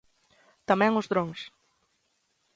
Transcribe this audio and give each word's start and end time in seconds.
Tamén 0.69 0.93
os 1.01 1.09
drons. 1.11 1.39